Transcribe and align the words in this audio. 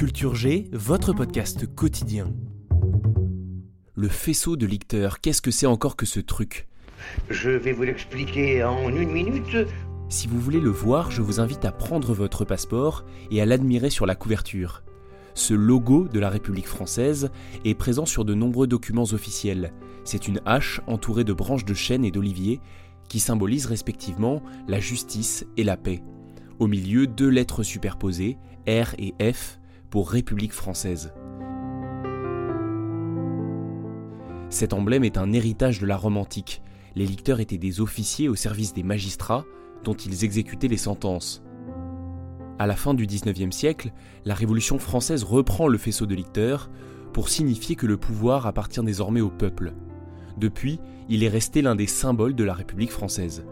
Culture 0.00 0.34
G, 0.34 0.70
votre 0.72 1.12
podcast 1.12 1.66
quotidien. 1.74 2.32
Le 3.94 4.08
faisceau 4.08 4.56
de 4.56 4.64
lecteur, 4.64 5.20
qu'est-ce 5.20 5.42
que 5.42 5.50
c'est 5.50 5.66
encore 5.66 5.94
que 5.94 6.06
ce 6.06 6.20
truc? 6.20 6.68
Je 7.28 7.50
vais 7.50 7.72
vous 7.72 7.82
l'expliquer 7.82 8.64
en 8.64 8.88
une 8.88 9.10
minute. 9.10 9.68
Si 10.08 10.26
vous 10.26 10.40
voulez 10.40 10.58
le 10.58 10.70
voir, 10.70 11.10
je 11.10 11.20
vous 11.20 11.38
invite 11.38 11.66
à 11.66 11.70
prendre 11.70 12.14
votre 12.14 12.46
passeport 12.46 13.04
et 13.30 13.42
à 13.42 13.44
l'admirer 13.44 13.90
sur 13.90 14.06
la 14.06 14.14
couverture. 14.14 14.84
Ce 15.34 15.52
logo 15.52 16.08
de 16.08 16.18
la 16.18 16.30
République 16.30 16.68
française 16.68 17.30
est 17.66 17.74
présent 17.74 18.06
sur 18.06 18.24
de 18.24 18.32
nombreux 18.32 18.66
documents 18.66 19.12
officiels. 19.12 19.70
C'est 20.04 20.28
une 20.28 20.40
hache 20.46 20.80
entourée 20.86 21.24
de 21.24 21.34
branches 21.34 21.66
de 21.66 21.74
chêne 21.74 22.06
et 22.06 22.10
d'olivier 22.10 22.58
qui 23.10 23.20
symbolisent 23.20 23.66
respectivement 23.66 24.42
la 24.66 24.80
justice 24.80 25.44
et 25.58 25.62
la 25.62 25.76
paix. 25.76 26.02
Au 26.58 26.68
milieu, 26.68 27.06
deux 27.06 27.28
lettres 27.28 27.62
superposées, 27.62 28.38
R 28.66 28.94
et 28.98 29.14
F, 29.30 29.59
pour 29.90 30.10
République 30.10 30.52
française. 30.52 31.12
Cet 34.48 34.72
emblème 34.72 35.04
est 35.04 35.18
un 35.18 35.32
héritage 35.32 35.80
de 35.80 35.86
la 35.86 35.96
Rome 35.96 36.16
antique. 36.16 36.62
Les 36.94 37.06
licteurs 37.06 37.40
étaient 37.40 37.58
des 37.58 37.80
officiers 37.80 38.28
au 38.28 38.36
service 38.36 38.72
des 38.72 38.82
magistrats 38.82 39.44
dont 39.84 39.94
ils 39.94 40.24
exécutaient 40.24 40.68
les 40.68 40.76
sentences. 40.76 41.42
À 42.58 42.66
la 42.66 42.76
fin 42.76 42.94
du 42.94 43.06
XIXe 43.06 43.54
siècle, 43.54 43.92
la 44.24 44.34
Révolution 44.34 44.78
française 44.78 45.24
reprend 45.24 45.66
le 45.66 45.78
faisceau 45.78 46.06
de 46.06 46.14
licteurs 46.14 46.70
pour 47.12 47.28
signifier 47.28 47.74
que 47.74 47.86
le 47.86 47.96
pouvoir 47.96 48.46
appartient 48.46 48.82
désormais 48.82 49.20
au 49.20 49.30
peuple. 49.30 49.72
Depuis, 50.36 50.78
il 51.08 51.24
est 51.24 51.28
resté 51.28 51.62
l'un 51.62 51.74
des 51.74 51.86
symboles 51.86 52.34
de 52.34 52.44
la 52.44 52.54
République 52.54 52.92
française. 52.92 53.44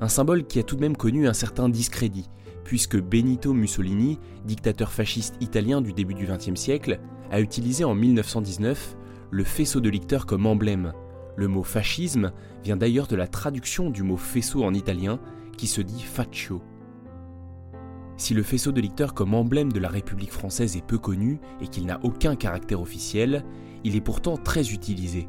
Un 0.00 0.08
symbole 0.08 0.46
qui 0.46 0.58
a 0.58 0.62
tout 0.62 0.76
de 0.76 0.80
même 0.80 0.96
connu 0.96 1.28
un 1.28 1.32
certain 1.32 1.68
discrédit, 1.68 2.28
puisque 2.66 3.00
Benito 3.00 3.54
Mussolini, 3.54 4.18
dictateur 4.44 4.90
fasciste 4.90 5.36
italien 5.40 5.80
du 5.80 5.92
début 5.92 6.14
du 6.14 6.26
XXe 6.26 6.60
siècle, 6.60 6.98
a 7.30 7.40
utilisé 7.40 7.84
en 7.84 7.94
1919 7.94 8.96
le 9.30 9.44
faisceau 9.44 9.78
de 9.78 9.88
licteurs 9.88 10.26
comme 10.26 10.46
emblème. 10.46 10.92
Le 11.36 11.46
mot 11.46 11.62
fascisme 11.62 12.32
vient 12.64 12.76
d'ailleurs 12.76 13.06
de 13.06 13.14
la 13.14 13.28
traduction 13.28 13.88
du 13.88 14.02
mot 14.02 14.16
faisceau 14.16 14.64
en 14.64 14.74
italien 14.74 15.20
qui 15.56 15.68
se 15.68 15.80
dit 15.80 16.02
faccio. 16.02 16.60
Si 18.16 18.34
le 18.34 18.42
faisceau 18.42 18.72
de 18.72 18.80
licteurs 18.80 19.14
comme 19.14 19.34
emblème 19.34 19.70
de 19.70 19.78
la 19.78 19.88
République 19.88 20.32
française 20.32 20.76
est 20.76 20.84
peu 20.84 20.98
connu 20.98 21.38
et 21.60 21.68
qu'il 21.68 21.86
n'a 21.86 22.00
aucun 22.02 22.34
caractère 22.34 22.80
officiel, 22.80 23.44
il 23.84 23.94
est 23.94 24.00
pourtant 24.00 24.36
très 24.36 24.72
utilisé. 24.72 25.28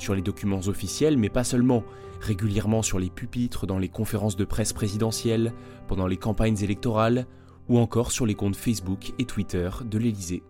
Sur 0.00 0.14
les 0.14 0.22
documents 0.22 0.66
officiels, 0.66 1.18
mais 1.18 1.28
pas 1.28 1.44
seulement, 1.44 1.84
régulièrement 2.22 2.80
sur 2.80 2.98
les 2.98 3.10
pupitres 3.10 3.66
dans 3.66 3.78
les 3.78 3.90
conférences 3.90 4.34
de 4.34 4.46
presse 4.46 4.72
présidentielles, 4.72 5.52
pendant 5.88 6.06
les 6.06 6.16
campagnes 6.16 6.56
électorales, 6.62 7.26
ou 7.68 7.78
encore 7.78 8.10
sur 8.10 8.24
les 8.24 8.34
comptes 8.34 8.56
Facebook 8.56 9.12
et 9.18 9.26
Twitter 9.26 9.68
de 9.84 9.98
l'Élysée. 9.98 10.42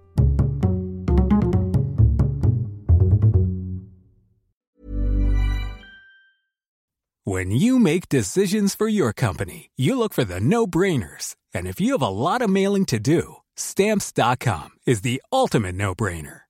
When 7.24 7.50
you 7.50 7.80
make 7.80 8.08
decisions 8.08 8.76
for 8.76 8.88
your 8.88 9.12
company, 9.12 9.70
you 9.76 9.96
look 9.96 10.14
for 10.14 10.24
the 10.24 10.40
no-brainers. 10.40 11.34
And 11.52 11.66
if 11.66 11.80
you 11.80 11.92
have 11.92 12.02
a 12.02 12.08
lot 12.08 12.48
mailing 12.48 12.86
to 12.86 13.00
do, 13.00 13.36
stamps.com 13.56 14.70
is 14.86 15.02
the 15.02 15.20
no-brainer. 15.32 16.49